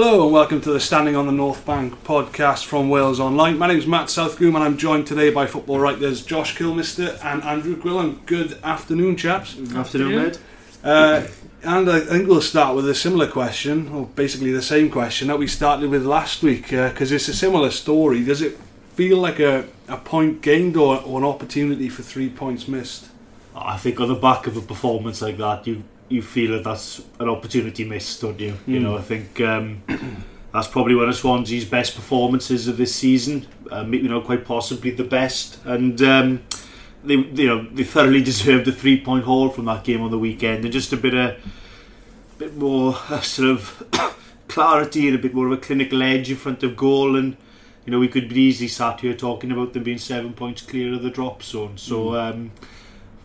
[0.00, 3.58] Hello and welcome to the Standing on the North Bank podcast from Wales Online.
[3.58, 7.42] My name is Matt Southcombe and I'm joined today by football writers Josh Kilmister and
[7.42, 8.24] Andrew Gwilym.
[8.24, 9.58] Good afternoon, chaps.
[9.74, 10.40] Afternoon, mate.
[10.84, 11.26] Uh,
[11.64, 15.38] and I think we'll start with a similar question, or basically the same question that
[15.40, 18.22] we started with last week, because uh, it's a similar story.
[18.22, 18.56] Does it
[18.94, 23.08] feel like a, a point gained or, or an opportunity for three points missed?
[23.52, 27.02] I think on the back of a performance like that, you you feel that that's
[27.20, 28.56] an opportunity missed, don't you?
[28.66, 29.82] You know, I think um,
[30.52, 33.46] that's probably one of Swansea's best performances of this season.
[33.70, 36.42] Um, you know, quite possibly the best, and um,
[37.04, 40.18] they you know they thoroughly deserved a three point haul from that game on the
[40.18, 41.36] weekend, and just a bit of
[42.38, 44.16] bit more uh, sort of
[44.48, 47.36] clarity and a bit more of a clinical edge in front of goal and.
[47.84, 50.92] You know, we could be easily sat here talking about them being seven points clear
[50.92, 51.78] of the drop zone.
[51.78, 52.50] So, um,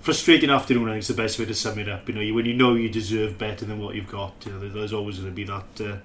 [0.04, 0.90] frustrating afternoon.
[0.90, 2.08] I think it's the best way to sum it up.
[2.10, 4.92] You know, when you know you deserve better than what you've got, you know, there's
[4.92, 5.98] always going to be that uh,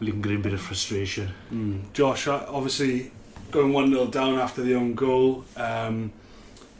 [0.00, 1.30] lingering bit of frustration.
[1.52, 1.92] Mm.
[1.92, 3.12] Josh, uh, obviously
[3.50, 5.44] going one 0 down after the own goal.
[5.54, 6.12] Um,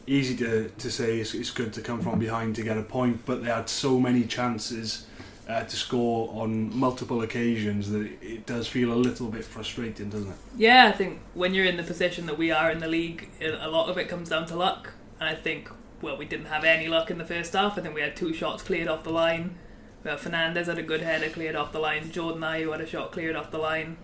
[0.07, 3.23] easy to, to say it's, it's good to come from behind to get a point,
[3.25, 5.05] but they had so many chances.
[5.47, 10.09] Uh, to score on multiple occasions that it, it, does feel a little bit frustrating,
[10.09, 10.35] doesn't it?
[10.57, 13.69] Yeah, I think when you're in the position that we are in the league, a
[13.69, 14.91] lot of it comes down to luck.
[15.21, 15.69] And I think
[16.01, 17.77] well, we didn't have any luck in the first half.
[17.77, 19.57] I think we had two shots cleared off the line.
[20.03, 22.11] Well, Fernandez had a good header cleared off the line.
[22.11, 23.97] Jordan Ayew had a shot cleared off the line.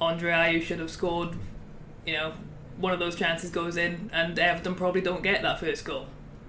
[0.00, 1.30] Andre Ayew should have scored.
[2.06, 2.32] You know,
[2.78, 6.06] one of those chances goes in, and Everton probably don't get that first goal.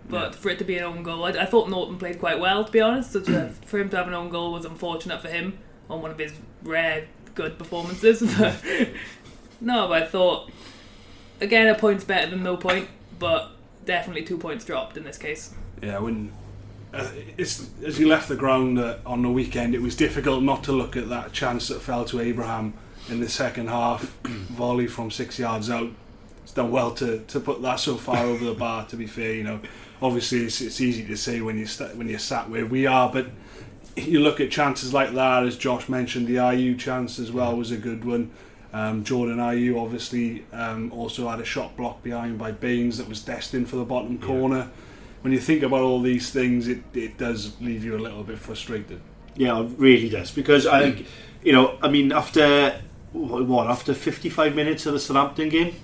[0.07, 0.39] But yeah.
[0.39, 2.72] for it to be an own goal, I, I thought Naughton played quite well, to
[2.72, 3.12] be honest.
[3.12, 6.12] So to, for him to have an own goal was unfortunate for him on one
[6.12, 8.22] of his rare good performances.
[9.62, 10.50] no, but I thought,
[11.41, 12.88] again, a point's better than no point,
[13.18, 13.51] but
[13.89, 15.51] definitely two points dropped in this case.
[15.81, 16.31] Yeah, when
[16.94, 20.63] uh, it's as you left the ground uh, on the weekend, it was difficult not
[20.66, 22.75] to look at that chance that fell to Abraham
[23.09, 25.89] in the second half, volley from six yards out.
[26.44, 28.85] It's done well to, to put that so far over the bar.
[28.85, 29.59] To be fair, you know,
[30.03, 33.11] obviously it's, it's easy to say when you st- when you're sat where we are,
[33.11, 33.27] but
[33.95, 37.71] you look at chances like that, as Josh mentioned, the Ayew chance as well was
[37.71, 38.29] a good one.
[38.72, 43.22] Um, Jordan Ayew obviously um, also had a shot blocked behind by Baines that was
[43.24, 44.69] destined for the bottom corner.
[45.22, 48.38] When you think about all these things, it, it does leave you a little bit
[48.38, 49.02] frustrated.
[49.35, 51.07] Yeah, it really does because I think
[51.44, 52.80] you know I mean after
[53.13, 55.75] what after 55 minutes of the Southampton game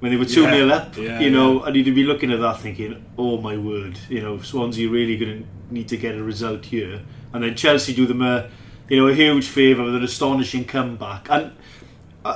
[0.00, 0.50] when they were 2 yeah.
[0.50, 1.66] 0 up, yeah, you know, yeah.
[1.66, 5.42] and you'd be looking at that thinking, oh my word, you know, Swansea really going
[5.42, 7.02] to need to get a result here.
[7.32, 8.50] And then Chelsea do them a,
[8.88, 11.28] you know, a huge favour with an astonishing comeback.
[11.30, 11.52] And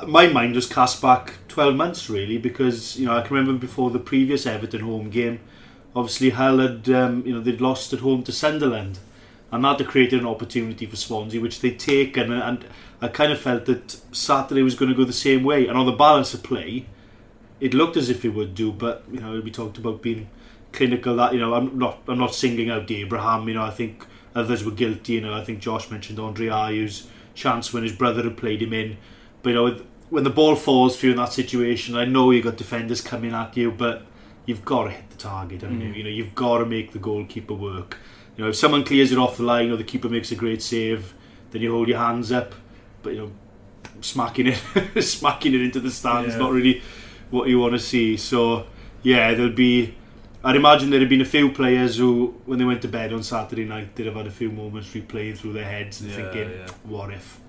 [0.07, 3.91] my mind was cast back 12 months really because you know I can remember before
[3.91, 5.41] the previous Everton home game
[5.95, 8.99] obviously Hull had um, you know they'd lost at home to Sunderland
[9.53, 12.67] and that had created an opportunity for Swansea which they'd taken and, and
[13.01, 15.87] I kind of felt that Saturday was going to go the same way and on
[15.87, 16.87] the balance of play
[17.61, 20.31] it looked as if it would do but you know we talked about being
[20.73, 24.07] clinical that you know I'm not I'm not singling out Abraham you know I think
[24.35, 28.23] others were guilty you know I think Josh mentioned Andre Ayew's chance when his brother
[28.23, 28.97] had played him in
[29.45, 32.45] but you know, when the ball falls for you in that situation, I know you've
[32.45, 34.07] got defenders coming at you, but
[34.47, 35.89] you've got to hit the target, haven't mm.
[35.89, 35.93] you?
[35.93, 37.99] You know, you've got to make the goalkeeper work.
[38.37, 40.63] You know, if someone clears it off the line or the keeper makes a great
[40.63, 41.15] save,
[41.51, 42.55] then you hold your hands up.
[43.03, 43.33] But you know,
[44.01, 46.39] smacking it, smacking it into the stands, yeah.
[46.39, 46.83] not really
[47.31, 48.17] what you want to see.
[48.17, 48.67] So
[49.03, 49.95] yeah, there'll be.
[50.43, 53.23] I'd imagine there'd have been a few players who, when they went to bed on
[53.23, 56.51] Saturday night, they'd have had a few moments replaying through their heads and yeah, thinking,
[56.51, 56.69] yeah.
[56.85, 57.41] "What if?"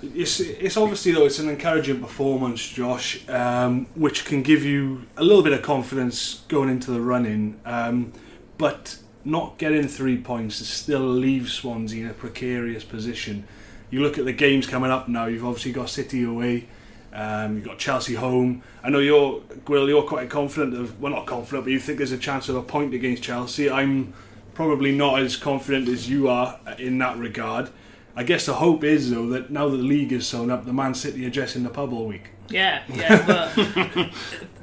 [0.00, 5.24] It's, it's obviously though it's an encouraging performance, Josh, um, which can give you a
[5.24, 7.60] little bit of confidence going into the running.
[7.64, 8.12] Um,
[8.58, 13.46] but not getting three points still leaves Swansea in a precarious position.
[13.90, 15.26] You look at the games coming up now.
[15.26, 16.68] You've obviously got City away.
[17.12, 18.62] Um, you've got Chelsea home.
[18.82, 19.88] I know you're, Will.
[19.88, 22.62] You're quite confident of, well, not confident, but you think there's a chance of a
[22.62, 23.70] point against Chelsea.
[23.70, 24.12] I'm
[24.54, 27.70] probably not as confident as you are in that regard.
[28.18, 30.72] I guess the hope is though that now that the league is sewn up, the
[30.72, 32.30] Man City are just in the pub all week.
[32.48, 33.52] Yeah, yeah.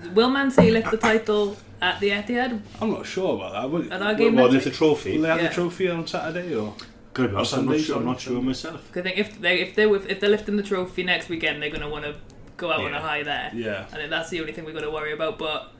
[0.04, 2.60] But will Man City lift the title at the Etihad?
[2.81, 3.92] I'm not sure about that.
[3.94, 5.16] At our game, well, lift the trophy.
[5.16, 5.48] Will they have yeah.
[5.48, 6.75] the trophy on Saturday or?
[7.13, 8.92] Good, I'm, Sunday, not sure, I'm not sure myself.
[8.94, 11.80] I think if they if they if they're lifting the trophy next weekend, they're going
[11.80, 12.16] to want to
[12.58, 12.88] go out yeah.
[12.88, 13.51] on a high there.
[13.54, 15.40] Yeah, I think that's the only thing we've got to worry about.
[15.40, 15.72] But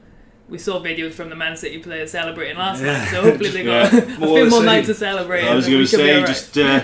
[0.48, 2.98] we saw videos from the Man City players celebrating last yeah.
[2.98, 3.98] night, so hopefully they got yeah.
[3.98, 5.44] a few more nights to celebrate.
[5.44, 6.26] I was going to say, right.
[6.26, 6.80] just uh,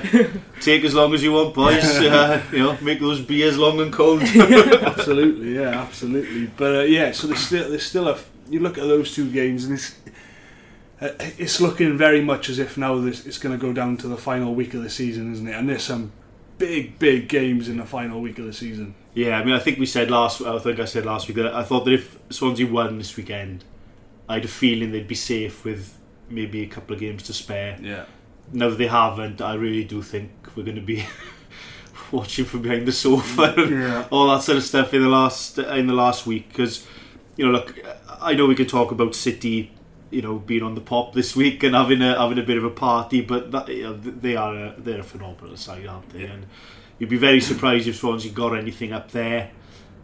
[0.60, 1.84] take as long as you want, boys.
[1.84, 4.22] Uh, you know, make those beers long and cold.
[4.22, 6.46] absolutely, yeah, absolutely.
[6.56, 8.18] But uh, yeah, so there's still there's still a.
[8.50, 9.94] You look at those two games, and it's
[11.00, 14.08] uh, it's looking very much as if now this it's going to go down to
[14.08, 15.54] the final week of the season, isn't it?
[15.54, 16.12] And there's some
[16.62, 18.94] big, big games in the final week of the season.
[19.14, 20.40] Yeah, I mean, I think we said last.
[20.40, 23.64] I think I said last week that I thought that if Swansea won this weekend,
[24.28, 25.98] I had a feeling they'd be safe with
[26.30, 27.76] maybe a couple of games to spare.
[27.80, 28.04] Yeah.
[28.52, 31.04] Now that they haven't, I really do think we're going to be
[32.12, 34.08] watching from behind the sofa and yeah.
[34.10, 36.48] all that sort of stuff in the last in the last week.
[36.48, 36.86] Because
[37.36, 37.76] you know, look,
[38.20, 39.72] I know we can talk about City
[40.12, 42.64] you know being on the pop this week and having a having a bit of
[42.64, 46.22] a party, but that, you know, they are a, they're a phenomenal side, aren't they?
[46.22, 46.32] Yeah.
[46.32, 46.46] And
[46.98, 49.50] you'd be very surprised if Swansea got anything up there.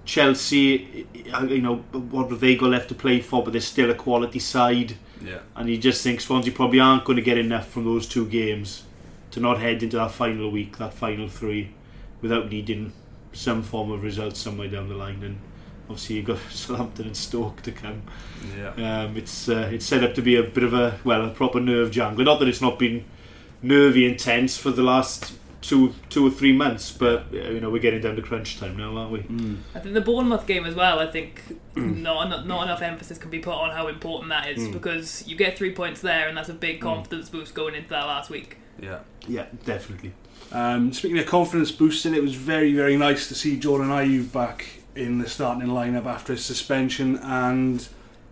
[0.05, 3.45] Chelsea, you know, what have they got left to play for?
[3.45, 4.97] But they're still a quality side.
[5.23, 5.41] Yeah.
[5.55, 8.85] And you just think Swansea probably aren't going to get enough from those two games
[9.33, 11.75] to not head into that final week, that final three,
[12.23, 12.93] without needing
[13.33, 15.23] some form of result somewhere down the line.
[15.23, 15.39] And
[15.89, 18.03] obviously you've got Southampton and Stoke to come.
[18.57, 19.03] Yeah.
[19.03, 21.61] Um, it's uh, it's set up to be a bit of a well a proper
[21.61, 22.25] nerve jangler.
[22.25, 23.05] Not that it's not been
[23.63, 27.83] nervy intense for the last two two or three months, but uh, you know we're
[27.83, 29.21] getting down to crunch time now, aren't we?
[29.21, 29.59] Mm.
[29.75, 30.99] I think the Bournemouth game as well.
[30.99, 31.43] I think
[31.77, 34.73] not, not not enough emphasis can be put on how important that is mm.
[34.73, 36.83] because you get three points there, and that's a big mm.
[36.83, 37.33] confidence mm.
[37.33, 38.59] boost going into that last week.
[38.81, 40.13] Yeah, yeah, definitely.
[40.53, 44.78] Um, speaking of confidence boosting, it was very very nice to see Jordan Ayew back
[44.99, 47.89] in the starting lineup after his suspension, and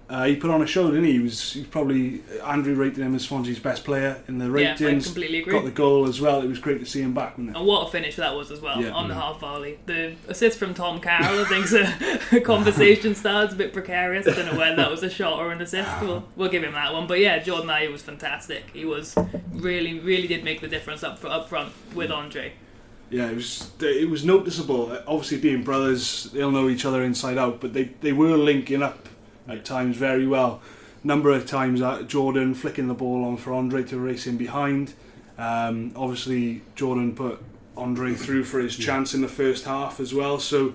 [0.08, 1.12] uh, he put on a show, didn't he?
[1.12, 4.80] He was, he probably Andrew rated him as Swansea's best player in the ratings.
[4.80, 5.52] Yeah, I completely agree.
[5.52, 6.42] Got the goal as well.
[6.42, 7.58] It was great to see him back, wasn't it?
[7.58, 8.90] And what a finish that was as well yeah.
[8.90, 9.78] on the half volley.
[9.86, 14.28] The assist from Tom Carroll, I think, a conversation starts a bit precarious.
[14.28, 15.90] I don't know whether that was a shot or an assist.
[16.00, 17.06] We'll, we'll give him that one.
[17.06, 18.70] But yeah, Jordan Ayew was fantastic.
[18.72, 19.16] He was
[19.52, 22.52] really, really did make the difference up up front with Andre
[23.10, 24.98] yeah, it was it was noticeable.
[25.06, 29.08] Obviously, being brothers, they'll know each other inside out, but they, they were linking up
[29.48, 30.60] at times very well.
[31.04, 34.94] Number of times, uh, Jordan flicking the ball on for Andre to race in behind.
[35.38, 37.40] Um, obviously, Jordan put
[37.76, 40.40] Andre through for his chance in the first half as well.
[40.40, 40.72] So,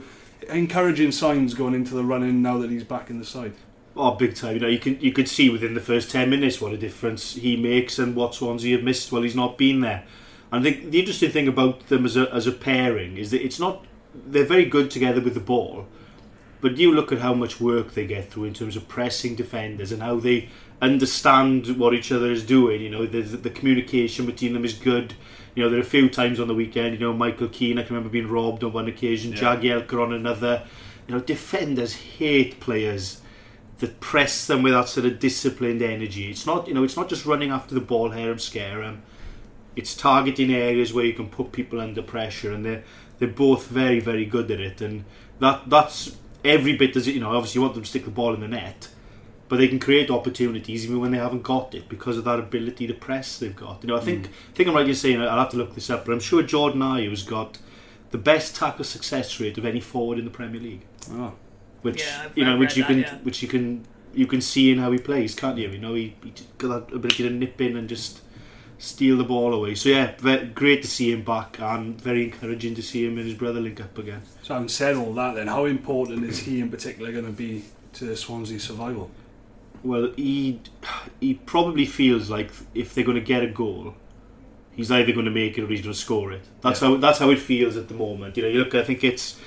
[0.48, 3.54] encouraging signs going into the run-in now that he's back in the side.
[3.94, 4.54] Oh, big time!
[4.54, 7.34] You know, you can you could see within the first ten minutes what a difference
[7.34, 10.06] he makes and what Swansea have missed while he's not been there.
[10.51, 13.59] And the, the interesting thing about them as a, as a pairing is that it's
[13.59, 15.88] not they're very good together with the ball,
[16.59, 19.92] but you look at how much work they get through in terms of pressing defenders
[19.92, 20.50] and how they
[20.81, 22.81] understand what each other is doing.
[22.81, 25.13] You know, the, the communication between them is good.
[25.56, 26.94] You know, there are a few times on the weekend.
[26.94, 29.31] You know, Michael Keane, I can remember being robbed on one occasion.
[29.31, 29.56] Yeah.
[29.56, 30.63] Jagielka on another.
[31.07, 33.21] You know, defenders hate players
[33.80, 36.30] that press them with that sort of disciplined energy.
[36.30, 39.01] It's not, you know, it's not just running after the ball here and scare them
[39.76, 42.84] it's targeting areas where you can put people under pressure, and they're
[43.20, 45.06] they're both very very good at it, and
[45.40, 47.36] that that's every bit as you know.
[47.36, 48.90] Obviously, you want them to stick the ball in the net,
[49.48, 52.88] but they can create opportunities even when they haven't got it because of that ability
[52.88, 53.84] to press they've got.
[53.84, 54.30] You know, I think mm.
[54.30, 56.44] I think I'm right in saying I'll have to look this up, but I'm sure
[56.44, 57.58] Jordan Ayew's got
[58.12, 60.86] the best tackle success rate of any forward in the Premier League.
[61.12, 61.34] Oh.
[61.82, 63.18] Which yeah, you know, which you that, can, yeah.
[63.24, 65.70] which you can, you can see in how he plays, can't you?
[65.70, 68.22] You know, he, he got that ability to nip in and just
[68.82, 69.76] steal the ball away.
[69.76, 73.28] So yeah, very, great to see him back, and very encouraging to see him and
[73.28, 74.24] his brother link up again.
[74.42, 77.64] So having said all that, then how important is he in particular going to be
[77.94, 79.12] to Swansea's survival?
[79.84, 80.62] Well, he
[81.20, 83.94] he probably feels like if they're going to get a goal,
[84.74, 86.42] he's either going to make it or he's going to score it.
[86.62, 86.90] That's yeah.
[86.90, 88.36] how that's how it feels at the moment.
[88.36, 88.76] You know, you look.
[88.76, 89.40] I think it's.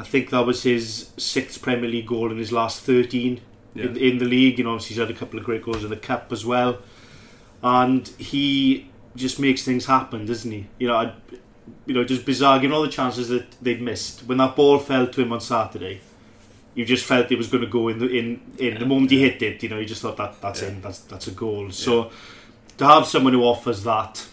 [0.00, 3.40] I think that was his sixth Premier League goal in his last thirteen
[3.74, 3.86] yeah.
[3.86, 4.58] in, in the league.
[4.58, 6.78] You know, obviously he's had a couple of great goals in the cup as well
[7.62, 10.66] and he just makes things happen, doesn't he?
[10.78, 11.12] You know, I,
[11.86, 12.58] you know, just bizarre.
[12.58, 16.00] Given all the chances that they'd missed when that ball fell to him on Saturday,
[16.74, 19.20] you just felt it was going to go in the in in the moment he
[19.20, 19.62] hit it.
[19.62, 20.68] You know, you just thought that that's yeah.
[20.68, 21.66] in, that's that's a goal.
[21.66, 21.70] Yeah.
[21.72, 22.10] So
[22.78, 24.26] to have someone who offers that,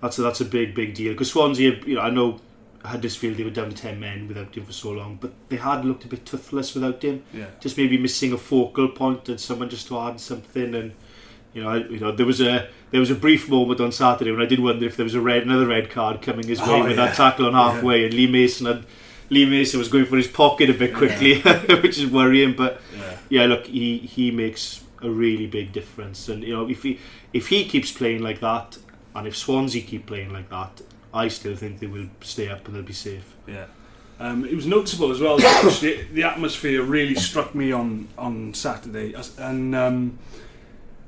[0.00, 1.12] that's a, that's a big big deal.
[1.12, 2.40] Because Swansea, you know, I know
[2.84, 5.84] Huddersfield they were down to ten men without him for so long, but they had
[5.84, 7.24] looked a bit toothless without him.
[7.32, 7.46] Yeah.
[7.58, 10.92] Just maybe missing a focal point and someone just to add something and
[11.56, 14.30] you know, I, you know, there was a there was a brief moment on Saturday
[14.30, 16.66] when I did wonder if there was a red another red card coming his way
[16.68, 17.06] oh, with yeah.
[17.06, 18.06] that tackle on halfway, yeah.
[18.06, 18.84] and Lee Mason had
[19.30, 21.62] Lee Mason was going for his pocket a bit quickly, yeah.
[21.82, 22.54] which is worrying.
[22.54, 22.82] But
[23.30, 23.46] yeah.
[23.46, 27.00] look, he he makes a really big difference, and you know, if he
[27.32, 28.76] if he keeps playing like that,
[29.14, 30.82] And if Swansea keep playing like that,
[31.14, 33.34] I still think they will stay up and they'll be safe.
[33.46, 33.64] Yeah.
[34.20, 35.36] Um, it was noticeable as well.
[35.38, 40.18] the, the, atmosphere really struck me on on Saturday, and um,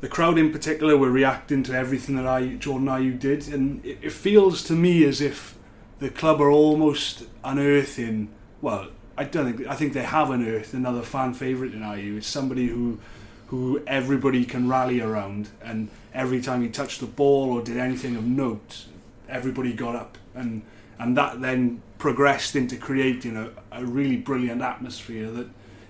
[0.00, 3.98] the crowd in particular were reacting to everything that I Jordan Ayew did, and it,
[4.02, 5.56] it feels to me as if
[5.98, 8.28] the club are almost unearthing.
[8.60, 12.18] Well, I don't think I think they have unearthed another fan favourite in Ayew.
[12.18, 13.00] It's somebody who
[13.48, 18.14] who everybody can rally around, and every time he touched the ball or did anything
[18.14, 18.86] of note,
[19.28, 20.62] everybody got up, and
[20.98, 25.48] and that then progressed into creating a, a really brilliant atmosphere that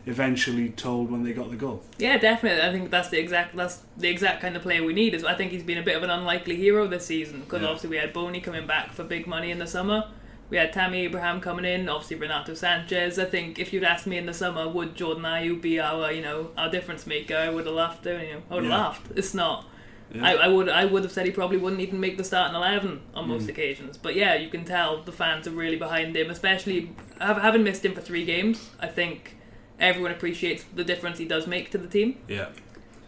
[0.08, 1.82] eventually told when they got the goal.
[1.98, 2.66] Yeah, definitely.
[2.66, 5.14] I think that's the exact that's the exact kind of player we need.
[5.14, 7.68] Is I think he's been a bit of an unlikely hero this season because yeah.
[7.68, 10.10] obviously we had Bony coming back for big money in the summer.
[10.50, 13.22] We had Tammy Abraham coming in, obviously Renato Sanches.
[13.22, 16.22] I think if you'd asked me in the summer, would Jordan Ayew be our, you
[16.22, 17.36] know, our difference maker?
[17.36, 18.06] I would have laughed.
[18.06, 18.78] You know, I would have yeah.
[18.78, 19.06] laughed.
[19.14, 19.66] It's not.
[20.10, 20.24] Yeah.
[20.24, 23.02] I, I, would I would have said he probably wouldn't even make the starting eleven
[23.12, 23.50] on most mm.
[23.50, 23.98] occasions.
[23.98, 27.94] But yeah, you can tell the fans are really behind him, especially having missed him
[27.94, 28.70] for three games.
[28.80, 29.36] I think
[29.80, 32.18] everyone appreciates the difference he does make to the team.
[32.28, 32.48] Yeah.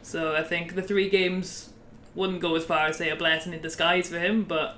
[0.03, 1.71] So I think the three games
[2.15, 4.77] wouldn't go as far as say a blessing in disguise for him, but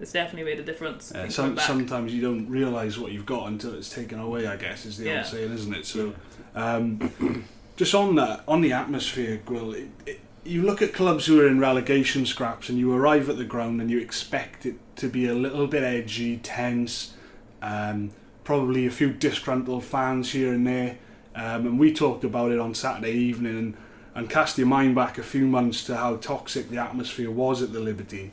[0.00, 1.12] it's definitely made a difference.
[1.14, 4.46] Yeah, some, sometimes you don't realise what you've got until it's taken away.
[4.46, 5.18] I guess is the yeah.
[5.18, 5.86] old saying, isn't it?
[5.86, 6.14] So,
[6.54, 7.46] um,
[7.76, 11.46] just on that, on the atmosphere, Gwyl, it, it, you look at clubs who are
[11.46, 15.26] in relegation scraps, and you arrive at the ground and you expect it to be
[15.26, 17.14] a little bit edgy, tense,
[17.60, 18.10] um,
[18.44, 20.98] probably a few disgruntled fans here and there.
[21.34, 23.76] Um, and we talked about it on Saturday evening and,
[24.14, 27.72] and cast your mind back a few months to how toxic the atmosphere was at
[27.72, 28.32] the Liberty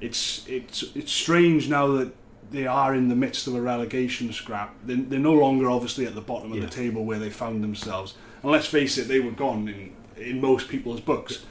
[0.00, 2.12] it's it's it's strange now that
[2.50, 4.74] they are in the midst of a relegation scrap.
[4.84, 8.14] They're, they're no longer obviously at the bottom of the table where they found themselves.
[8.42, 11.44] And let's face it, they were gone in in most people's books.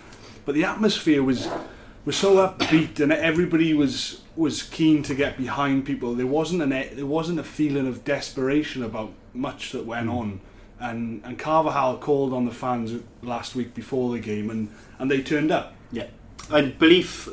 [0.46, 1.48] But the atmosphere was
[2.06, 6.16] was so upbeat, and everybody was was keen to get behind people.
[6.16, 10.18] There wasn't an there wasn't a feeling of desperation about much that went mm.
[10.18, 10.42] on.
[10.80, 15.22] And and Carvalhal called on the fans last week before the game, and and they
[15.22, 15.74] turned up.
[15.92, 16.08] Yeah,
[16.50, 17.28] and belief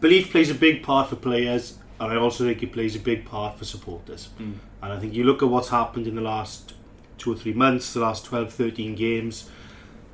[0.00, 3.24] belief plays a big part for players, and I also think it plays a big
[3.24, 4.28] part for supporters.
[4.38, 4.54] Mm.
[4.82, 6.74] And I think you look at what's happened in the last
[7.18, 9.48] two or three months, the last 12, 13 games,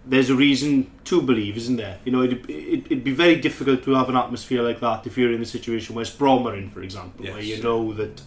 [0.06, 1.98] there's a reason to believe, isn't there?
[2.04, 5.32] You know, it'd, it'd be very difficult to have an atmosphere like that if you're
[5.32, 7.34] in the situation where Brom are in, for example, yes.
[7.34, 8.22] where you know that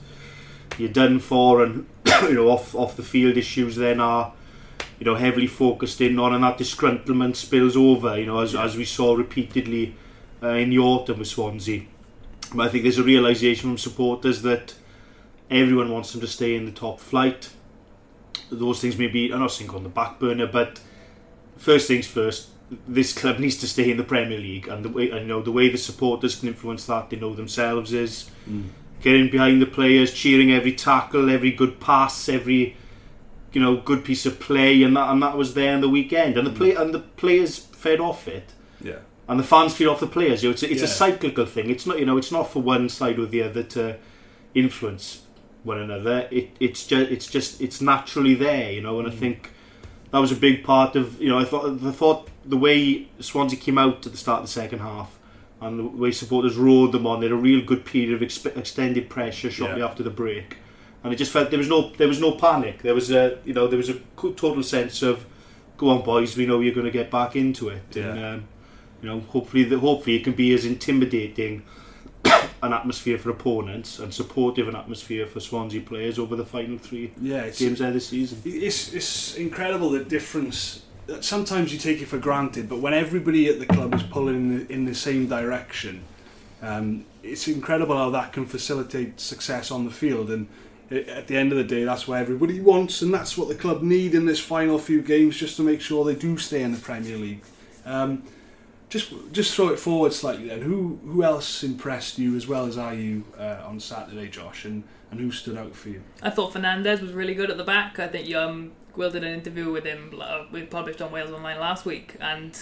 [0.77, 1.88] you're done for and,
[2.24, 4.33] you know, off, off the field issues then are
[5.00, 8.17] you know, heavily focused in on, and that disgruntlement spills over.
[8.19, 9.95] You know, as, as we saw repeatedly
[10.41, 11.83] uh, in the autumn with Swansea.
[12.53, 14.75] But I think there's a realization from supporters that
[15.50, 17.50] everyone wants them to stay in the top flight.
[18.51, 20.79] Those things may be, I'm not saying on the back burner, but
[21.57, 22.50] first things first,
[22.88, 25.41] this club needs to stay in the Premier League, and the way and, you know
[25.41, 28.67] the way the supporters can influence that, they know themselves is mm.
[29.01, 32.75] getting behind the players, cheering every tackle, every good pass, every
[33.53, 36.38] you know good piece of play, and that and that was there in the weekend,
[36.38, 38.53] and the play and the players fed off it.
[38.81, 40.43] Yeah and the fans feed off the players.
[40.43, 40.86] You know, it's a, it's yeah.
[40.86, 41.69] a cyclical thing.
[41.69, 43.98] It's not you know it's not for one side or the other to
[44.53, 45.24] influence
[45.63, 46.27] one another.
[46.31, 48.72] It, it's just it's just it's naturally there.
[48.72, 49.12] You know, and mm.
[49.12, 49.51] I think
[50.12, 53.57] that was a big part of you know I thought the thought the way Swansea
[53.57, 55.17] came out at the start of the second half
[55.62, 57.22] and the way supporters rode them on.
[57.22, 59.88] They had a real good period of exp- extended pressure shortly yeah.
[59.88, 60.57] after the break,
[61.03, 62.81] and it just felt there was no there was no panic.
[62.81, 65.25] There was a you know there was a total sense of
[65.77, 67.83] go on boys, we know you're going to get back into it.
[67.91, 68.03] Yeah.
[68.03, 68.48] And, um,
[69.01, 71.63] you know, hopefully, the, hopefully it can be as intimidating
[72.25, 77.12] an atmosphere for opponents and supportive an atmosphere for Swansea players over the final three
[77.22, 78.41] yeah, games of the season.
[78.45, 80.83] It's it's incredible the difference.
[81.19, 84.57] Sometimes you take it for granted, but when everybody at the club is pulling in
[84.57, 86.01] the, in the same direction,
[86.62, 90.31] um, it's incredible how that can facilitate success on the field.
[90.31, 90.48] And
[90.93, 93.81] at the end of the day, that's what everybody wants, and that's what the club
[93.81, 96.79] need in this final few games, just to make sure they do stay in the
[96.79, 97.43] Premier League.
[97.85, 98.23] Um,
[98.89, 100.62] just just throw it forward slightly then.
[100.62, 105.19] Who who else impressed you as well as Ayew uh, on Saturday, Josh, and, and
[105.19, 106.03] who stood out for you?
[106.21, 107.97] I thought Fernandez was really good at the back.
[107.97, 110.13] I think um, Will did an interview with him.
[110.21, 112.55] Uh, we published on Wales Online last week, and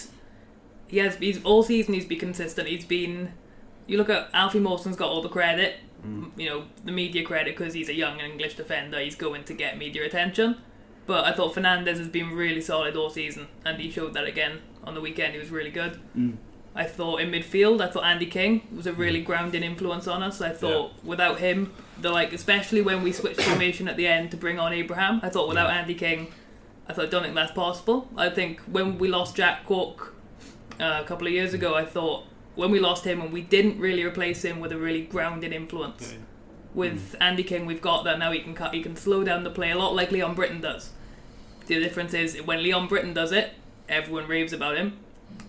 [0.88, 2.66] he has he's all season he's been consistent.
[2.66, 3.34] He's been.
[3.86, 5.74] You look at Alfie Mawson's got all the credit,
[6.04, 6.30] mm.
[6.36, 9.00] you know, the media credit because he's a young English defender.
[9.00, 10.56] He's going to get media attention.
[11.06, 14.60] But I thought Fernandez has been really solid all season, and he showed that again
[14.84, 15.32] on the weekend.
[15.32, 15.98] He was really good.
[16.16, 16.36] Mm.
[16.74, 19.26] I thought in midfield, I thought Andy King was a really mm.
[19.26, 20.40] grounding influence on us.
[20.40, 21.08] I thought yeah.
[21.08, 24.72] without him, the like especially when we switched formation at the end to bring on
[24.72, 25.80] Abraham, I thought without yeah.
[25.80, 26.32] Andy King,
[26.88, 28.08] I thought I don't think that's possible.
[28.16, 30.14] I think when we lost Jack Cork
[30.80, 33.78] uh, a couple of years ago, I thought when we lost him and we didn't
[33.78, 36.12] really replace him with a really grounded influence.
[36.12, 36.18] Yeah.
[36.74, 37.16] With mm.
[37.20, 38.32] Andy King, we've got that now.
[38.32, 40.90] He can cut, he can slow down the play a lot like Leon Britton does.
[41.66, 43.52] The difference is when Leon Britton does it,
[43.88, 44.98] everyone raves about him.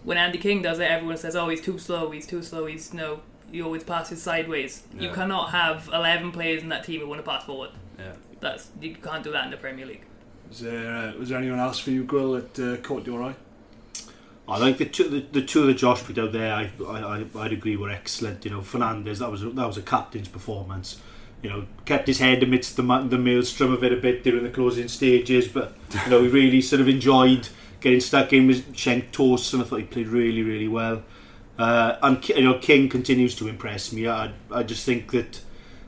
[0.04, 2.12] When Andy King does it, everyone says, "Oh, he's too slow.
[2.12, 2.66] He's too slow.
[2.66, 3.22] He's no.
[3.52, 5.04] He always passes sideways." Yeah.
[5.04, 7.72] You cannot have eleven players in that team who want to pass forward.
[7.98, 10.06] Yeah, that's you can't do that in the Premier League.
[10.50, 13.36] Was there uh, was there anyone else for you, Gwyl, that uh, caught your eye?
[14.48, 17.54] I think the two, the, the two that Josh put out there, I, I, I'd
[17.54, 18.44] agree were excellent.
[18.44, 21.02] You know, Fernandez, that was a, that was a captain's performance.
[21.42, 24.50] You know, kept his head amidst the the maelstrom of it a bit during the
[24.50, 25.74] closing stages, but
[26.06, 27.48] you know, he really sort of enjoyed
[27.80, 31.04] getting stuck in with Tosun, and I thought he played really, really well.
[31.58, 34.08] Uh, and you know, King continues to impress me.
[34.08, 35.42] I, I just think that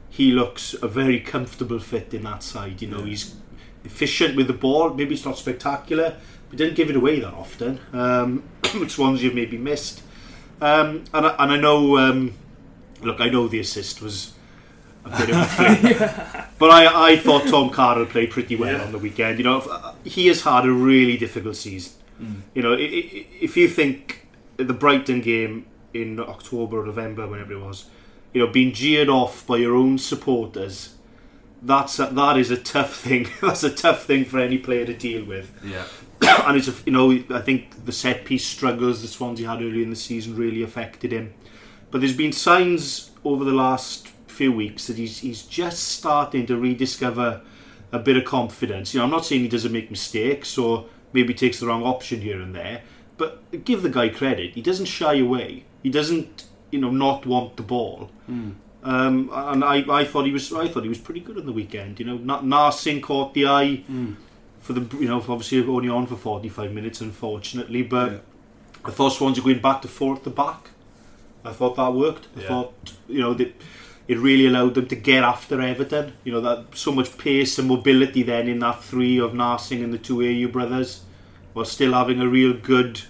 [0.09, 2.81] he looks a very comfortable fit in that side.
[2.81, 3.05] You know, yeah.
[3.05, 3.35] he's
[3.83, 4.93] efficient with the ball.
[4.93, 6.17] Maybe it's not spectacular,
[6.55, 8.43] but didn't give it away that often, um,
[8.75, 10.01] which ones you've maybe missed.
[10.61, 12.33] Um, and, I, and I know, um,
[13.01, 14.33] look, I know the assist was
[15.03, 18.83] a bit of a flip, but I, I thought Tom Carroll played pretty well yeah.
[18.83, 19.37] on the weekend.
[19.37, 21.93] You know, he has had a really difficult season.
[22.21, 22.41] Mm.
[22.53, 27.85] You know, if you think the Brighton game in October or November, whenever it was,
[28.33, 30.95] you know, being jeered off by your own supporters
[31.65, 33.27] that's a, that is a tough thing.
[33.41, 35.51] that's a tough thing for any player to deal with.
[35.63, 35.85] Yeah.
[36.47, 39.83] and it's a, you know I think the set piece struggles that Swansea had early
[39.83, 41.33] in the season really affected him.
[41.91, 46.57] But there's been signs over the last few weeks that he's he's just starting to
[46.57, 47.41] rediscover
[47.91, 48.93] a bit of confidence.
[48.93, 52.21] You know, I'm not saying he doesn't make mistakes or maybe takes the wrong option
[52.21, 52.81] here and there,
[53.17, 54.53] but give the guy credit.
[54.55, 55.63] He doesn't shy away.
[55.83, 58.09] He doesn't, you know, not want the ball.
[58.29, 58.55] Mm.
[58.83, 61.51] Um, and I, I thought he was I thought he was pretty good on the
[61.51, 61.99] weekend.
[61.99, 64.15] You know, Narsingh caught the eye mm.
[64.65, 67.83] For the you know obviously only on for forty five minutes, unfortunately.
[67.83, 68.17] But yeah.
[68.83, 70.71] I thought Swansea going back to four at the back.
[71.43, 72.25] I thought that worked.
[72.35, 72.47] I yeah.
[72.47, 72.73] thought
[73.07, 73.53] you know that
[74.07, 76.13] it really allowed them to get after Everton.
[76.23, 79.93] You know that so much pace and mobility then in that three of Narsingh and
[79.93, 81.03] the two Ayew brothers,
[81.53, 83.01] while still having a real good,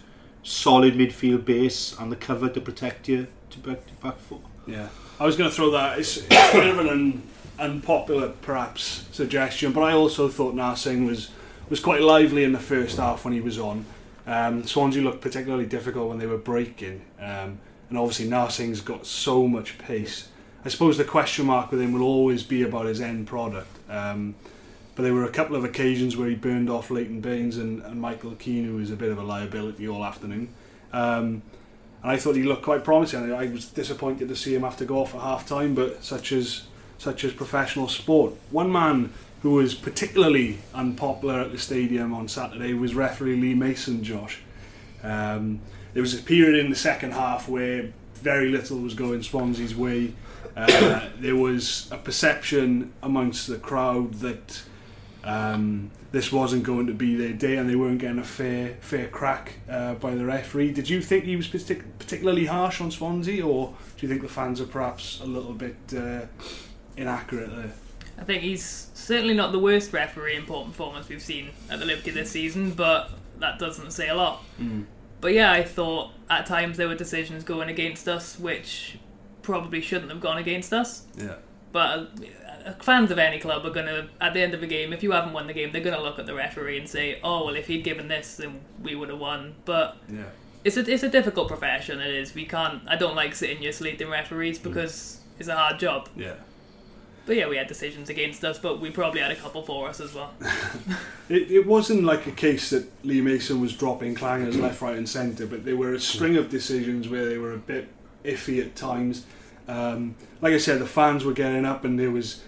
[0.44, 4.42] solid midfield base and the cover to protect you to back to back four.
[4.68, 4.90] Yeah.
[5.22, 6.00] I was going to throw that.
[6.00, 7.24] It's, it's bit of an
[7.58, 11.32] unpopular, perhaps, suggestion, but I also thought Narsingh was
[11.70, 13.86] was quite lively in the first half when he was on.
[14.28, 19.48] Um, Swansea looked particularly difficult when they were breaking, um, and obviously Narsingh's got so
[19.48, 20.30] much pace.
[20.64, 23.68] I suppose the question mark with him will always be about his end product.
[23.90, 24.36] Um,
[24.96, 28.00] but there were a couple of occasions where he burned off Leighton Baines and, and
[28.00, 30.48] Michael Keane, who was a bit of a liability all afternoon.
[30.94, 31.44] Um,
[32.02, 33.32] and I thought he looked quite promising.
[33.34, 36.32] I was disappointed to see him have to go off at half time, but such
[36.32, 36.64] as
[36.98, 38.34] such as professional sport.
[38.52, 39.12] One man
[39.46, 44.04] who was particularly unpopular at the stadium on Saturday was referee Lee Mason.
[44.04, 44.40] Josh,
[45.04, 45.60] um,
[45.94, 50.14] there was a period in the second half where very little was going Swansea's way.
[50.58, 54.64] Uh, there was a perception amongst the crowd that
[55.24, 59.08] um, this wasn't going to be their day and they weren't getting a fair fair
[59.10, 60.72] crack uh, by the referee.
[60.72, 64.28] Did you think he was partic- particularly harsh on Swansea, or do you think the
[64.28, 66.22] fans are perhaps a little bit uh,
[66.98, 67.74] inaccurate there?
[68.18, 72.12] I think he's certainly not the worst referee in performance we've seen at the Liberty
[72.12, 74.42] this season, but that doesn't say a lot.
[74.60, 74.86] Mm.
[75.22, 78.98] But yeah, I thought at times there were decisions going against us which
[79.42, 81.04] probably shouldn't have gone against us.
[81.18, 81.36] Yeah.
[81.72, 82.12] But
[82.82, 85.12] fans of any club are going to, at the end of a game, if you
[85.12, 87.56] haven't won the game, they're going to look at the referee and say, oh, well,
[87.56, 89.56] if he'd given this, then we would have won.
[89.66, 90.24] But yeah.
[90.64, 92.34] it's, a, it's a difficult profession, it is.
[92.34, 94.64] We can't, I don't like sitting here slating referees mm.
[94.64, 95.40] because mm.
[95.40, 96.08] it's a hard job.
[96.16, 96.36] Yeah.
[97.26, 100.00] But yeah, we had decisions against us, but we probably had a couple for us
[100.00, 100.32] as well.
[101.30, 105.10] it, it wasn't like a case that Lee Mason was dropping clangers left, right, and
[105.10, 107.88] centre, but there were a string of decisions where they were a bit
[108.24, 109.26] iffy at times.
[109.68, 112.44] Um, like I said, the fans were getting up, and there was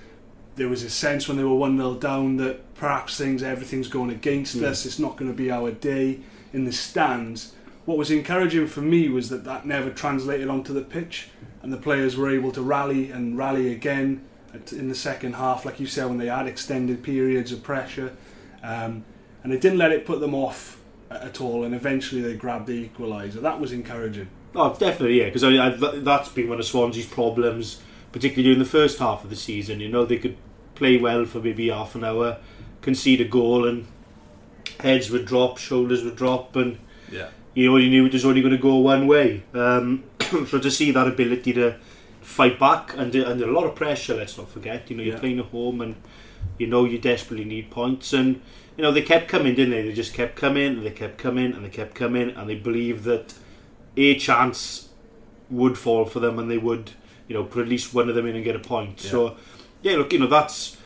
[0.58, 4.10] there was a sense when they were 1 0 down that perhaps things, everything's going
[4.10, 4.64] against mm.
[4.64, 6.20] us, it's not going to be our day
[6.52, 7.54] in the stands.
[7.86, 11.30] What was encouraging for me was that that never translated onto the pitch,
[11.62, 14.28] and the players were able to rally and rally again
[14.72, 18.16] in the second half, like you said, when they had extended periods of pressure.
[18.64, 19.06] Um,
[19.44, 20.80] and it didn't let it put them off
[21.10, 23.42] at all, and eventually they grabbed the equaliser.
[23.42, 24.28] That was encouraging.
[24.56, 27.82] Oh, definitely, yeah, because I, I, that's been one of Swansea's problems,
[28.12, 29.80] particularly during the first half of the season.
[29.80, 30.38] You know, they could
[30.76, 32.38] play well for maybe half an hour,
[32.82, 33.88] concede a goal, and
[34.80, 36.78] heads would drop, shoulders would drop, and
[37.12, 37.30] yeah.
[37.54, 39.44] you know you knew it was only going to go one way.
[39.54, 41.78] Um, so to see that ability to
[42.28, 44.90] fight back and under a lot of pressure, let's not forget.
[44.90, 45.20] You know you're yeah.
[45.20, 45.96] playing at home, and
[46.58, 48.42] you know you desperately need points, and
[48.76, 49.82] you know they kept coming, didn't they?
[49.82, 53.06] They just kept coming, and they kept coming, and they kept coming, and they believed
[53.06, 53.34] that
[53.98, 54.90] a chance
[55.50, 56.92] would fall for them and they would,
[57.28, 59.04] you know, put at least one of them in and get a point.
[59.04, 59.12] Yeah.
[59.12, 59.38] So,
[59.82, 60.78] yeah, look, you know, that's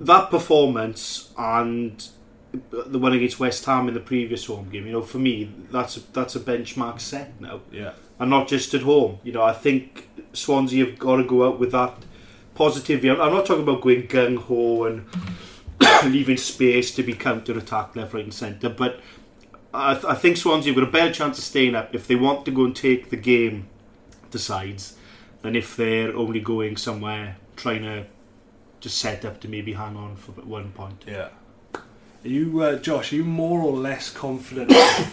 [0.00, 2.08] that performance and
[2.70, 4.86] the one against West Ham in the previous home game.
[4.86, 7.60] You know, for me, that's a, that's a benchmark set now.
[7.70, 9.18] Yeah, and not just at home.
[9.24, 11.94] You know, I think Swansea have got to go out with that
[12.54, 13.10] positivity.
[13.10, 15.06] I'm not talking about going gung ho and
[16.12, 19.00] leaving space to be counter attacked left, right, and centre, but
[19.72, 22.16] I, th- I think Swansea have got a better chance of staying up if they
[22.16, 23.68] want to go and take the game
[24.30, 24.96] to sides
[25.42, 28.06] than if they're only going somewhere trying to
[28.80, 31.04] just set up to maybe hang on for one point.
[31.06, 31.28] Yeah.
[32.22, 34.70] Are you, uh, Josh, are you more or less confident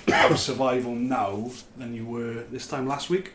[0.09, 3.31] of survival now than you were this time last week?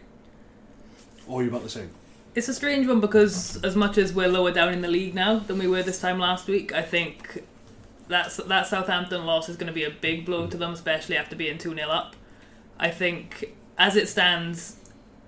[1.27, 1.91] Or are you about the same?
[2.35, 5.39] It's a strange one because as much as we're lower down in the league now
[5.39, 7.45] than we were this time last week, I think
[8.09, 11.35] that that Southampton loss is going to be a big blow to them, especially after
[11.35, 12.15] being two 0 up.
[12.79, 14.77] I think as it stands,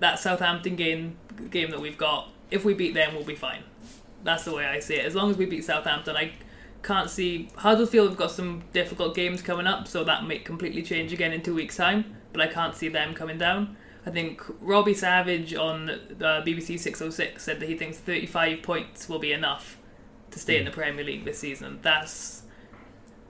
[0.01, 1.17] that Southampton game
[1.51, 3.63] game that we've got, if we beat them, we'll be fine.
[4.23, 5.05] That's the way I see it.
[5.07, 6.33] As long as we beat Southampton, I
[6.85, 11.13] can't see Huddersfield have got some difficult games coming up, so that may completely change
[11.13, 12.17] again in two weeks' time.
[12.33, 13.77] But I can't see them coming down.
[14.07, 19.19] I think Robbie Savage on uh, BBC 606 said that he thinks 35 points will
[19.19, 19.79] be enough
[20.31, 21.79] to stay in the Premier League this season.
[21.81, 22.43] That's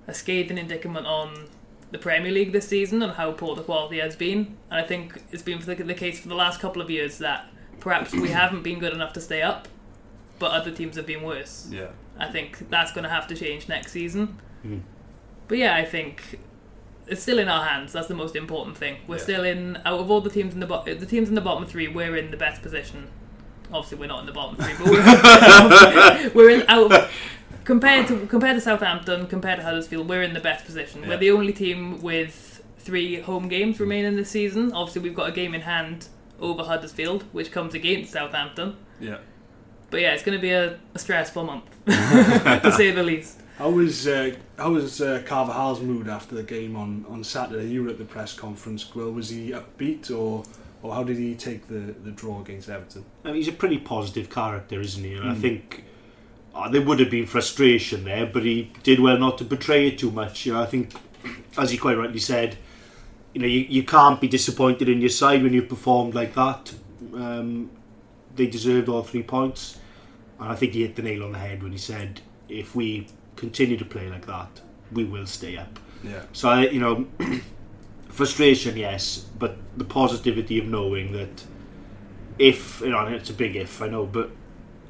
[0.06, 1.48] a scathing indictment on
[1.92, 4.56] the Premier League this season and how poor the quality has been.
[4.70, 8.12] And I think it's been the case for the last couple of years that perhaps
[8.12, 9.68] we haven't been good enough to stay up,
[10.40, 11.68] but other teams have been worse.
[11.70, 11.90] Yeah.
[12.18, 14.38] I think that's going to have to change next season.
[14.64, 14.82] Mm.
[15.48, 16.38] But yeah, I think
[17.06, 17.92] it's still in our hands.
[17.92, 18.98] That's the most important thing.
[19.06, 19.22] We're yeah.
[19.22, 21.66] still in out of all the teams in the bo- the teams in the bottom
[21.66, 21.88] three.
[21.88, 23.08] We're in the best position.
[23.72, 26.92] Obviously, we're not in the bottom three, but we're, we're in out.
[26.92, 27.10] Of,
[27.64, 31.02] compared to compared to Southampton, compared to Huddersfield, we're in the best position.
[31.02, 31.08] Yeah.
[31.08, 34.72] We're the only team with three home games remaining this season.
[34.72, 36.08] Obviously, we've got a game in hand
[36.40, 38.76] over Huddersfield, which comes against Southampton.
[39.00, 39.18] Yeah.
[39.94, 43.40] But yeah, it's going to be a, a stressful month, to say the least.
[43.56, 47.68] How was uh, how was uh, Carvalhal's mood after the game on, on Saturday?
[47.68, 50.42] You were at the press conference, Well, Was he upbeat or
[50.82, 53.04] or how did he take the, the draw against Everton?
[53.24, 55.14] I mean, he's a pretty positive character, isn't he?
[55.14, 55.30] And mm.
[55.30, 55.40] I hmm.
[55.40, 55.84] think
[56.56, 60.00] uh, there would have been frustration there, but he did well not to betray it
[60.00, 60.44] too much.
[60.44, 60.92] You know, I think,
[61.56, 62.58] as he quite rightly said,
[63.32, 66.74] you know, you, you can't be disappointed in your side when you've performed like that.
[67.14, 67.70] Um,
[68.34, 69.78] they deserved all three points,
[70.40, 73.06] and I think he hit the nail on the head when he said, "If we
[73.36, 74.60] continue to play like that,
[74.92, 76.22] we will stay up." Yeah.
[76.32, 77.06] So I, you know,
[78.08, 81.44] frustration, yes, but the positivity of knowing that
[82.38, 84.30] if you know, it's a big if, I know, but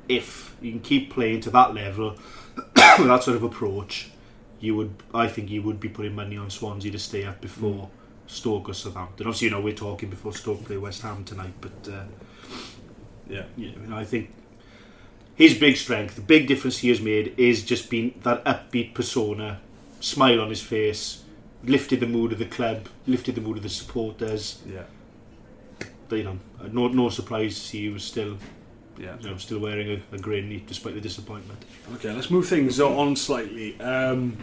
[0.09, 2.17] if you can keep playing to that level
[2.57, 4.11] with that sort of approach,
[4.61, 7.85] you would, I think, you would be putting money on Swansea to stay up before.
[7.85, 7.91] Mm.
[8.27, 9.27] Stoke or Southampton.
[9.27, 12.05] Obviously, you know we're talking before Stoke play West Ham tonight, but uh,
[13.29, 14.31] yeah, you know, I think
[15.35, 19.61] his big strength, the big difference he has made, is just being that upbeat persona,
[20.01, 21.25] smile on his face,
[21.65, 24.63] lifted the mood of the club, lifted the mood of the supporters.
[24.67, 24.83] Yeah,
[26.09, 26.39] but, you know,
[26.71, 28.37] no no surprise to see he was still
[28.99, 29.17] yeah.
[29.21, 31.65] You know, still wearing a, a grin despite the disappointment.
[31.95, 33.81] Okay, let's move things on slightly.
[33.81, 34.37] Um,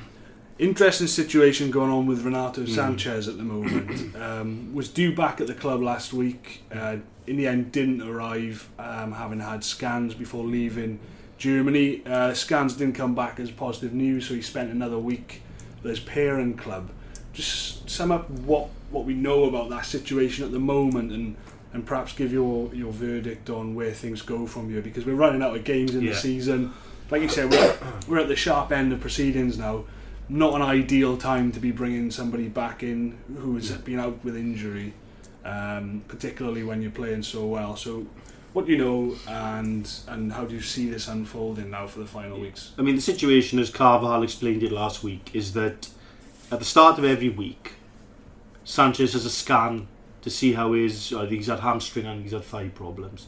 [0.59, 2.67] interesting situation going on with Renato mm.
[2.67, 4.15] Sanches at the moment.
[4.21, 6.61] Um, was due back at the club last week.
[6.71, 10.99] Uh, in the end, didn't arrive, um, having had scans before leaving
[11.37, 12.03] Germany.
[12.05, 15.41] Uh, scans didn't come back as positive news, so he spent another week
[15.83, 16.91] at his parent club.
[17.33, 21.35] Just sum up what what we know about that situation at the moment and
[21.73, 25.41] and perhaps give your your verdict on where things go from here because we're running
[25.41, 26.11] out of games in yeah.
[26.11, 26.73] the season.
[27.09, 29.85] Like you said, we're, we're at the sharp end of proceedings now.
[30.29, 34.37] Not an ideal time to be bringing somebody back in who has been out with
[34.37, 34.93] injury,
[35.43, 37.75] um, particularly when you're playing so well.
[37.75, 38.05] So,
[38.53, 42.05] what do you know, and and how do you see this unfolding now for the
[42.05, 42.71] final weeks?
[42.77, 45.89] I mean, the situation, as Carvalhal explained it last week, is that
[46.51, 47.73] at the start of every week,
[48.65, 49.87] Sanches has a scan
[50.21, 53.27] to see how his I think he's had hamstring and he's had thigh problems.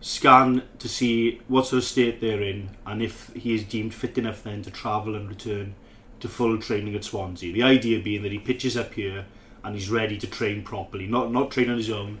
[0.00, 4.18] Scan to see what sort of state they're in and if he is deemed fit
[4.18, 5.74] enough then to travel and return
[6.20, 7.52] to full training at Swansea.
[7.52, 9.26] The idea being that he pitches up here
[9.64, 12.20] and he's ready to train properly, not not train on his own,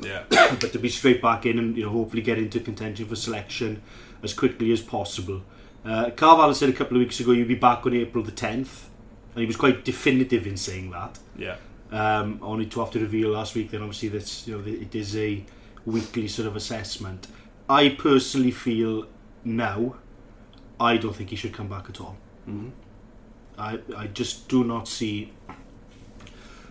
[0.00, 3.16] yeah, but to be straight back in and you know hopefully get into contention for
[3.16, 3.82] selection
[4.22, 5.42] as quickly as possible.
[5.84, 8.86] Uh, Carvalhal said a couple of weeks ago you'd be back on April the 10th,
[9.34, 11.18] and he was quite definitive in saying that.
[11.36, 11.56] Yeah.
[11.92, 15.16] Um, only to have to reveal last week then obviously that you know it is
[15.16, 15.44] a
[15.84, 17.28] weekly sort of assessment.
[17.68, 19.06] I personally feel
[19.44, 19.96] now
[20.78, 22.16] I don't think he should come back at all.
[22.48, 22.70] Mm-hmm.
[23.58, 25.32] I I just do not see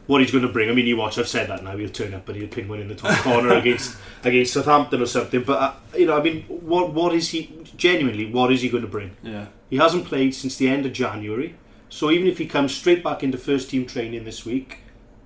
[0.07, 0.69] what he's going to bring.
[0.69, 1.17] I mean, you watch.
[1.17, 1.75] I've said that now.
[1.75, 5.05] He'll turn up and he'll pin one in the top corner against against Southampton or
[5.05, 5.43] something.
[5.43, 8.31] But uh, you know, I mean, what what is he genuinely?
[8.31, 9.15] What is he going to bring?
[9.23, 11.55] Yeah, he hasn't played since the end of January.
[11.89, 14.79] So even if he comes straight back into first team training this week,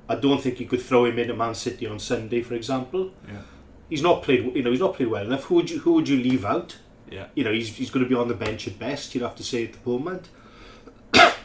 [0.07, 3.11] I don't think you could throw him into Man City on Sunday, for example.
[3.27, 3.41] Yeah.
[3.89, 4.55] He's not played.
[4.55, 5.45] You know, he's not played well enough.
[5.45, 6.77] Who would you Who would you leave out?
[7.09, 7.27] Yeah.
[7.33, 9.15] You know, he's, he's going to be on the bench at best.
[9.15, 10.29] You'd have to say at the moment.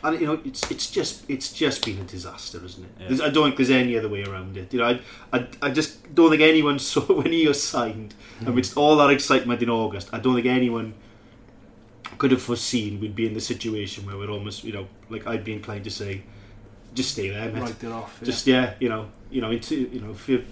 [0.04, 3.18] And you know, it's it's just it's just been a disaster, isn't it?
[3.18, 3.26] Yeah.
[3.26, 4.72] I don't think there's any other way around it.
[4.72, 5.00] You know, I
[5.32, 8.48] I, I just don't think anyone saw when he was signed mm.
[8.48, 10.10] amidst all that excitement in August.
[10.12, 10.94] I don't think anyone
[12.18, 15.42] could have foreseen we'd be in the situation where we're almost, you know, like I'd
[15.42, 16.22] be inclined to say,
[16.94, 17.62] just stay there, mate.
[17.62, 18.18] Write it off.
[18.20, 18.26] Yeah.
[18.26, 20.44] Just yeah, you know, you know, into you know, if you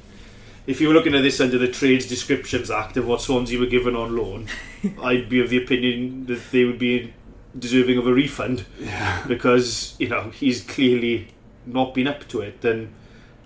[0.66, 3.66] if you were looking at this under the Trades Descriptions Act of what Swansea were
[3.66, 4.48] given on loan,
[5.02, 7.12] I'd be of the opinion that they would be
[7.58, 9.24] deserving of a refund yeah.
[9.26, 11.28] because you know he's clearly
[11.66, 12.64] not been up to it.
[12.64, 12.92] And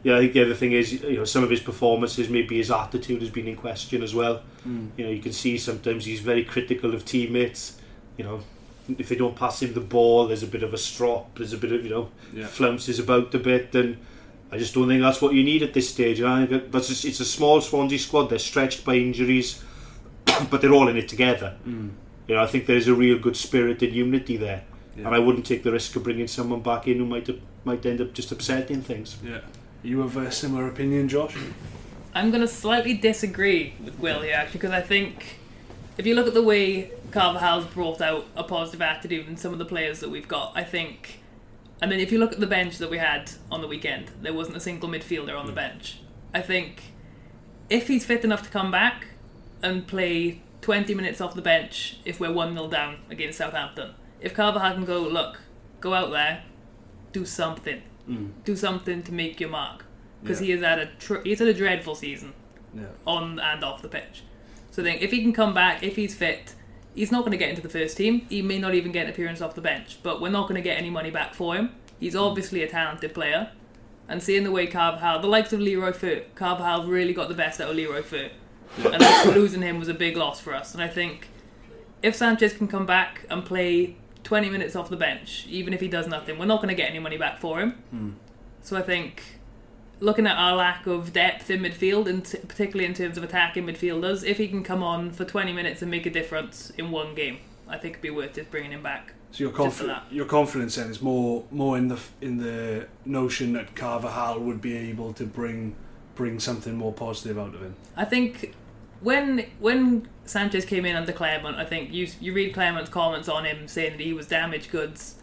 [0.02, 2.70] yeah, I think the other thing is you know some of his performances, maybe his
[2.70, 4.42] attitude has been in question as well.
[4.66, 4.90] Mm.
[4.96, 7.78] You know, you can see sometimes he's very critical of teammates.
[8.16, 8.40] You know,
[8.98, 11.36] if they don't pass him the ball, there's a bit of a strop.
[11.36, 12.46] There's a bit of you know yeah.
[12.46, 13.98] flounces about a bit and.
[14.48, 16.20] I just don't think that's what you need at this stage.
[16.20, 18.30] And I think that's just, it's a small Swansea squad.
[18.30, 19.60] They're stretched by injuries,
[20.50, 21.56] but they're all in it together.
[21.66, 21.90] Mm.
[22.28, 24.64] You know, I think there's a real good spirit and unity there,
[24.96, 25.06] yeah.
[25.06, 27.28] and I wouldn't take the risk of bringing someone back in who might
[27.64, 29.16] might end up just upsetting things.
[29.24, 29.40] Yeah,
[29.82, 31.36] you have a similar opinion, Josh?
[32.14, 35.38] I'm going to slightly disagree with Will here, actually, because I think
[35.98, 39.58] if you look at the way Carvalhal's brought out a positive attitude in some of
[39.58, 41.20] the players that we've got, I think.
[41.80, 44.32] And then if you look at the bench that we had on the weekend, there
[44.32, 45.56] wasn't a single midfielder on the mm.
[45.56, 45.98] bench.
[46.32, 46.94] I think
[47.68, 49.08] if he's fit enough to come back
[49.62, 53.92] and play 20 minutes off the bench if we're 1 0 down against Southampton.
[54.20, 55.40] If Carvalhal can go, look,
[55.80, 56.42] go out there,
[57.12, 57.82] do something.
[58.08, 58.30] Mm.
[58.44, 59.84] Do something to make your mark.
[60.22, 60.46] Because Yeah.
[60.46, 62.32] he has had a tr- he's had a dreadful season
[62.74, 62.84] Yeah.
[63.06, 64.22] on and off the pitch.
[64.70, 66.54] So then, if he can come back, if he's fit,
[66.94, 68.26] he's not going to get into the first team.
[68.28, 70.60] He may not even get an appearance off the bench, but we're not going to
[70.62, 71.70] get any money back for him.
[72.00, 73.50] He's obviously a talented player.
[74.08, 77.60] And seeing the way Carvalhal, the likes of Leroy Fer, Carvalhal really got the best
[77.60, 78.30] out of Leroy Fer.
[78.84, 80.74] And losing him was a big loss for us.
[80.74, 81.28] And I think
[82.02, 85.88] if Sanches can come back and play 20 minutes off the bench, even if he
[85.88, 87.82] does nothing, we're not going to get any money back for him.
[87.94, 88.14] Mm.
[88.62, 89.22] So I think
[90.00, 93.64] looking at our lack of depth in midfield, and t- particularly in terms of attacking
[93.66, 97.14] midfielders, if he can come on for 20 minutes and make a difference in one
[97.14, 99.14] game, I think it'd be worth it bringing him back.
[99.32, 100.04] So your Just for confi- that.
[100.10, 104.76] your confidence then is more more in the in the notion that Carvalhal would be
[104.76, 105.74] able to bring
[106.16, 107.76] bring something more positive out of him.
[107.96, 108.54] I think
[109.00, 113.44] when when Sanches came in under Clement, I think you you read Clement's comments on
[113.44, 115.16] him saying that he was damaged goods.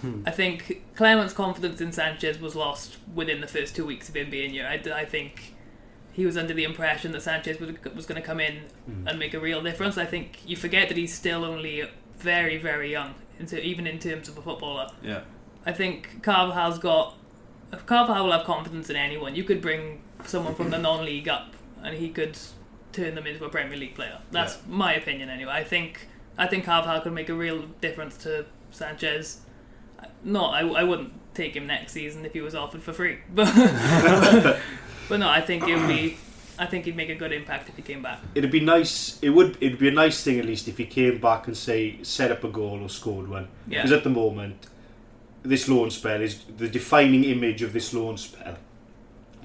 [0.00, 0.22] Hmm.
[0.26, 4.30] I think Clement's confidence in Sanches was lost within the first two weeks of him
[4.30, 4.66] being here.
[4.66, 5.54] I, I think
[6.12, 9.06] he was under the impression that Sanches was, was going to come in Hmm.
[9.06, 9.98] and make a real difference.
[9.98, 11.84] I think you forget that he's still only
[12.16, 14.88] very very young, and so even in terms of a footballer.
[15.02, 15.20] Yeah.
[15.66, 17.14] I think Carvalhal's got.
[17.72, 19.34] Carvalhal will have confidence in anyone.
[19.34, 22.36] You could bring someone from the non-league up, and he could
[22.92, 24.18] turn them into a Premier League player.
[24.30, 24.60] That's Yeah.
[24.68, 25.52] my opinion, anyway.
[25.52, 29.38] I think I think Carvalhal could make a real difference to Sanches.
[30.22, 33.48] No, I, I wouldn't take him next season if he was offered for free, but
[35.08, 36.16] but no, I think it would be.
[36.60, 38.18] I think he'd make a good impact if he came back.
[38.34, 39.18] It'd be nice.
[39.22, 39.56] It would.
[39.60, 42.42] It'd be a nice thing at least if he came back and say set up
[42.44, 43.48] a goal or scored one.
[43.68, 43.78] Yeah.
[43.78, 44.66] Because at the moment,
[45.42, 48.56] this loan spell is the defining image of this loan spell.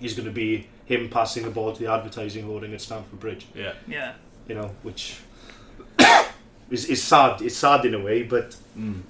[0.01, 3.45] Is going to be him passing the ball to the advertising hoarding at Stamford Bridge.
[3.55, 3.73] Yeah.
[3.87, 4.13] Yeah,
[4.49, 5.17] You know, which
[6.69, 7.41] is, is sad.
[7.41, 9.01] It's sad in a way, but Mm.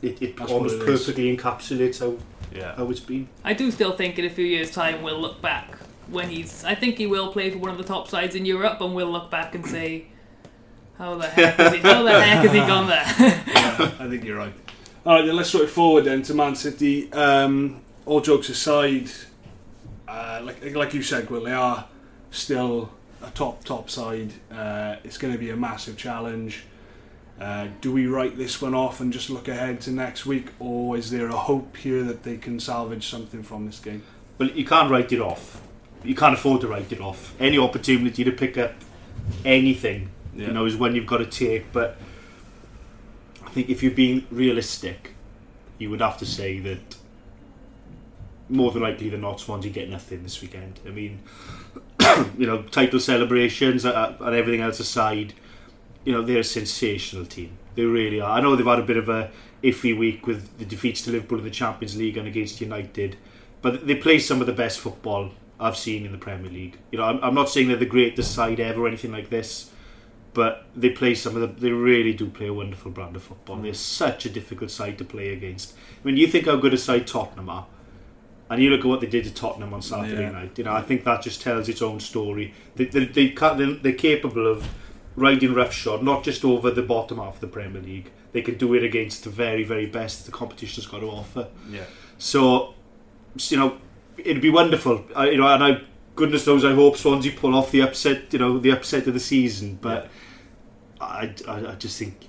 [0.00, 1.00] it, it That's almost what it is.
[1.00, 2.16] perfectly encapsulates how,
[2.56, 2.74] Yeah.
[2.76, 3.28] how it's been.
[3.44, 5.76] I do still think in a few years' time we'll look back
[6.08, 6.64] when he's.
[6.64, 9.10] I think he will play for one of the top sides in Europe, and we'll
[9.10, 10.06] look back and say,
[10.98, 11.78] "How the heck is he?
[11.80, 13.04] How the heck has he gone there?"
[13.48, 14.52] yeah, I think you're right.
[15.04, 17.12] All right, then let's sort it forward then to Man City.
[17.12, 19.10] Um, all jokes aside,
[20.06, 21.86] uh, like like you said, Will, they are
[22.30, 22.90] still
[23.22, 24.32] a top top side.
[24.50, 26.64] Uh, it's going to be a massive challenge.
[27.40, 30.96] Uh, do we write this one off and just look ahead to next week, or
[30.96, 34.02] is there a hope here that they can salvage something from this game?
[34.38, 35.60] Well, you can't write it off.
[36.04, 37.34] You can't afford to write it off.
[37.40, 38.74] Any opportunity to pick up
[39.44, 40.48] anything, Yeah.
[40.48, 41.72] you know, is when you've got to take.
[41.72, 41.96] But
[43.52, 45.14] I think if you're being realistic,
[45.76, 46.96] you would have to say that
[48.48, 50.80] more than likely than not, Swansea get nothing this weekend.
[50.86, 51.20] I mean,
[52.38, 55.34] you know, title celebrations and everything else aside,
[56.06, 57.58] you know, they're a sensational team.
[57.74, 58.38] They really are.
[58.38, 59.30] I know they've had a bit of a
[59.62, 63.18] iffy week with the defeats to Liverpool in the Champions League and against United,
[63.60, 66.78] but they play some of the best football I've seen in the Premier League.
[66.90, 69.70] You know, I'm, I'm not saying they're the greatest side ever or anything like this,
[70.34, 71.60] but they play some of the.
[71.60, 73.56] They really do play a wonderful brand of football.
[73.56, 73.62] Mm.
[73.64, 75.74] They're such a difficult side to play against.
[75.74, 77.66] I mean, you think how good a side Tottenham are,
[78.48, 80.30] and you look at what they did to Tottenham on Saturday yeah.
[80.30, 80.56] night.
[80.56, 82.54] You know, I think that just tells its own story.
[82.76, 84.68] They, they, they, they're capable of
[85.16, 88.10] riding roughshod, not just over the bottom half of the Premier League.
[88.32, 91.48] They can do it against the very, very best the competition's got to offer.
[91.68, 91.84] Yeah.
[92.16, 92.72] So,
[93.36, 93.76] you know,
[94.16, 95.04] it'd be wonderful.
[95.14, 95.82] I, you know, and I,
[96.16, 98.32] goodness knows, I hope Swansea pull off the upset.
[98.32, 99.78] You know, the upset of the season.
[99.78, 100.08] But.
[101.02, 102.28] I, I, I just think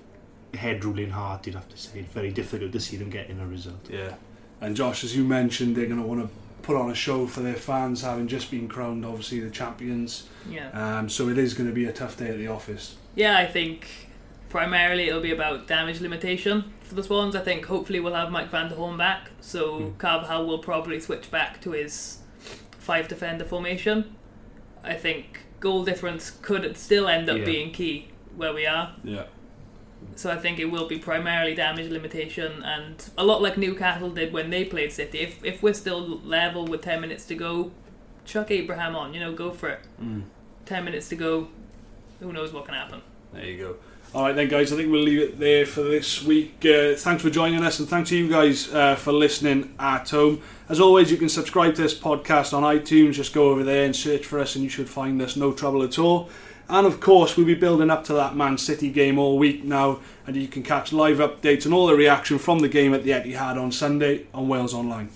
[0.53, 1.45] head ruling hard.
[1.45, 3.89] You'd have to say very difficult to see them getting a result.
[3.89, 4.15] Yeah.
[4.61, 6.29] And Josh, as you mentioned, they're going to want to
[6.61, 10.27] put on a show for their fans, having just been crowned, obviously the champions.
[10.49, 10.69] Yeah.
[10.69, 12.95] Um, so it is going to be a tough day at the office.
[13.15, 13.87] Yeah, I think
[14.49, 17.35] primarily it'll be about damage limitation for the Swans.
[17.35, 19.97] I think hopefully we'll have Mike Van der Hoorn back, so mm.
[19.97, 22.19] Carvalhal will probably switch back to his
[22.77, 24.15] five defender formation.
[24.83, 27.45] I think goal difference could still end up yeah.
[27.45, 28.95] being key where we are.
[29.03, 29.25] Yeah.
[30.15, 34.33] So I think it will be primarily damage limitation, and a lot like Newcastle did
[34.33, 35.19] when they played City.
[35.19, 37.71] If if we're still level with ten minutes to go,
[38.25, 39.13] chuck Abraham on.
[39.13, 39.79] You know, go for it.
[40.01, 40.23] Mm.
[40.65, 41.47] Ten minutes to go.
[42.19, 43.01] Who knows what can happen?
[43.33, 43.75] There you go.
[44.13, 44.71] All right, then, guys.
[44.71, 46.63] I think we'll leave it there for this week.
[46.63, 50.39] Uh, thanks for joining us, and thanks to you guys uh, for listening at home.
[50.69, 53.13] As always, you can subscribe to this podcast on iTunes.
[53.13, 55.35] Just go over there and search for us, and you should find us.
[55.35, 56.29] No trouble at all.
[56.69, 59.99] And of course, we'll be building up to that Man City game all week now,
[60.25, 63.11] and you can catch live updates and all the reaction from the game at the
[63.11, 65.09] Etihad on Sunday on Wales Online.